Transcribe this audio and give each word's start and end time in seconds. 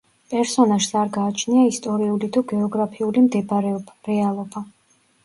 პერსონაჟს 0.29 0.85
არ 1.01 1.11
გააჩნია 1.17 1.65
ისტორიული 1.71 2.29
თუ 2.37 2.43
გეოგრაფიული 2.53 3.23
მდებარეობა, 3.27 3.95
რეალობა. 4.09 4.65